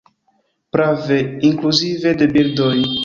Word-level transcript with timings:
Prave, 0.77 1.19
inkluzive 1.49 2.15
de 2.23 2.31
birdoj. 2.33 2.79